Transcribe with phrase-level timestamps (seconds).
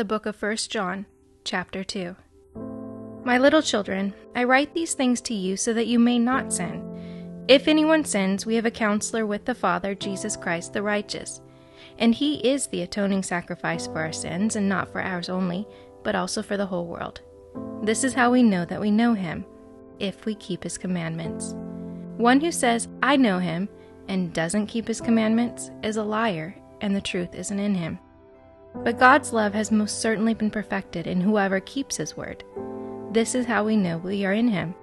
[0.00, 1.04] The book of 1 John,
[1.44, 2.16] chapter 2.
[3.22, 7.44] My little children, I write these things to you so that you may not sin.
[7.48, 11.42] If anyone sins, we have a counselor with the Father, Jesus Christ the righteous.
[11.98, 15.68] And he is the atoning sacrifice for our sins, and not for ours only,
[16.02, 17.20] but also for the whole world.
[17.82, 19.44] This is how we know that we know him,
[19.98, 21.52] if we keep his commandments.
[22.16, 23.68] One who says, I know him,
[24.08, 27.98] and doesn't keep his commandments is a liar, and the truth isn't in him.
[28.74, 32.44] But God's love has most certainly been perfected in whoever keeps his word.
[33.12, 34.74] This is how we know we are in him.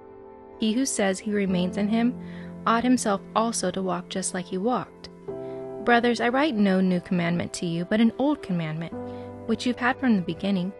[0.60, 2.18] He who says he remains in him
[2.66, 5.08] ought himself also to walk just like he walked.
[5.84, 8.92] Brothers, I write no new commandment to you, but an old commandment,
[9.46, 10.72] which you've had from the beginning.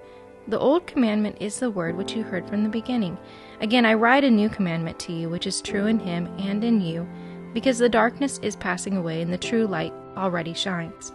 [0.48, 3.16] The old commandment is the word which you heard from the beginning.
[3.60, 6.80] Again, I write a new commandment to you, which is true in him and in
[6.80, 7.08] you,
[7.54, 11.12] because the darkness is passing away and the true light already shines.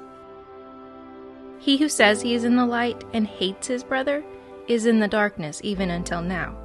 [1.64, 4.22] He who says he is in the light and hates his brother
[4.68, 6.58] is in the darkness even until now.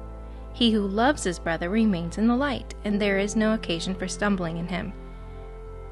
[0.51, 4.09] He who loves his brother remains in the light, and there is no occasion for
[4.09, 4.91] stumbling in him.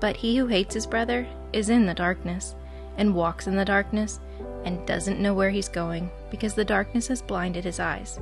[0.01, 2.53] But he who hates his brother is in the darkness,
[2.97, 4.19] and walks in the darkness,
[4.65, 8.19] and doesn't know where he's going, because the darkness has blinded his eyes.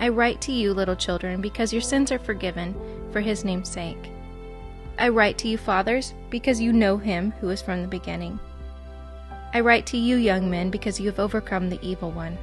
[0.00, 2.74] I write to you, little children, because your sins are forgiven
[3.10, 4.10] for his name's sake.
[4.98, 8.38] I write to you, fathers, because you know him who is from the beginning.
[9.52, 12.36] I write to you, young men, because you have overcome the evil one.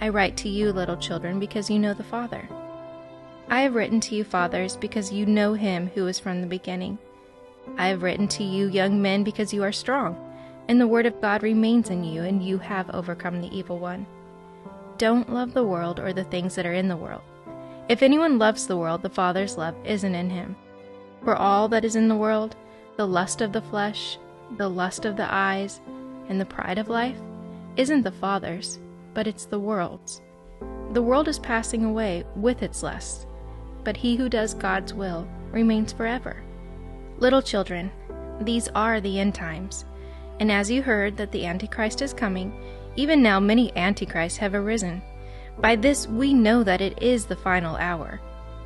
[0.00, 2.48] I write to you, little children, because you know the Father.
[3.48, 6.98] I have written to you, fathers, because you know him who is from the beginning.
[7.78, 10.16] I have written to you, young men, because you are strong,
[10.68, 14.06] and the word of God remains in you, and you have overcome the evil one.
[14.98, 17.22] Don't love the world or the things that are in the world.
[17.88, 20.56] If anyone loves the world, the Father's love isn't in him.
[21.24, 22.56] For all that is in the world,
[22.96, 24.18] the lust of the flesh,
[24.56, 25.80] the lust of the eyes,
[26.30, 27.18] and the pride of life,
[27.76, 28.78] isn't the Father's,
[29.12, 30.22] but it's the world's.
[30.92, 33.26] The world is passing away with its lusts,
[33.84, 36.42] but he who does God's will remains forever.
[37.18, 37.90] Little children,
[38.40, 39.84] these are the end times.
[40.38, 42.54] And as you heard that the Antichrist is coming,
[42.96, 45.02] even now many Antichrists have arisen.
[45.58, 48.20] By this we know that it is the final hour.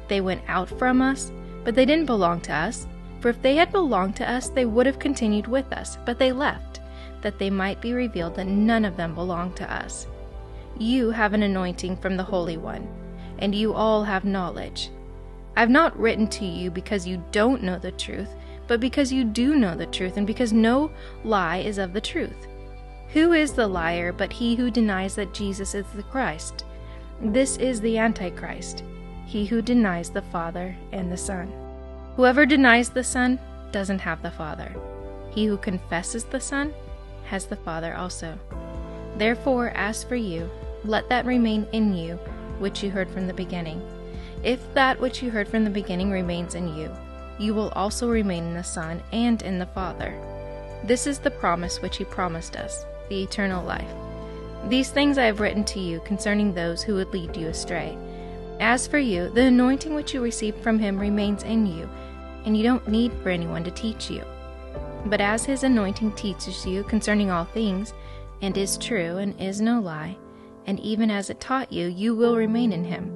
[0.09, 1.33] They went out from us,
[1.65, 2.87] but they didn't belong to us.
[3.21, 6.31] For if they had belonged to us, they would have continued with us, but they
[6.31, 6.81] left,
[7.25, 10.07] that they might be revealed that none of them belong to us.
[10.79, 12.87] You have an anointing from the Holy One,
[13.41, 14.91] and you all have knowledge.
[15.57, 18.29] I've not written to you because you don't know the truth,
[18.67, 20.91] but because you do know the truth, and because no
[21.25, 22.47] lie is of the truth.
[23.15, 26.65] Who is the liar but he who denies that Jesus is the Christ?
[27.21, 28.83] This is the Antichrist,
[29.27, 31.53] he who denies the Father and the Son.
[32.17, 33.39] Whoever denies the Son
[33.71, 34.75] doesn't have the Father.
[35.31, 36.75] He who confesses the Son
[37.27, 38.39] has the Father also.
[39.17, 40.51] Therefore, as for you,
[40.85, 42.17] let that remain in you
[42.59, 43.83] which you heard from the beginning.
[44.43, 46.91] If that which you heard from the beginning remains in you,
[47.39, 50.15] you will also remain in the Son and in the Father.
[50.85, 53.89] This is the promise which he promised us, the eternal life.
[54.69, 57.97] These things I have written to you concerning those who would lead you astray.
[58.61, 61.89] As for you, the anointing which you received from him remains in you,
[62.45, 64.25] and you don't need for anyone to teach you.
[65.07, 67.93] But as his anointing teaches you concerning all things,
[68.41, 70.17] and is true and is no lie,
[70.67, 73.13] and even as it taught you, you will remain in him.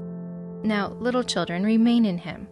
[0.62, 2.48] Now, little children, remain in him,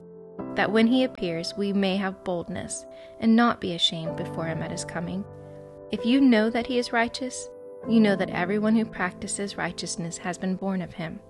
[0.54, 2.86] that when he appears, we may have boldness,
[3.20, 5.24] and not be ashamed before him at his coming.
[5.90, 7.48] If you know that he is righteous,
[7.88, 11.20] you know that everyone who practices righteousness has been born of him.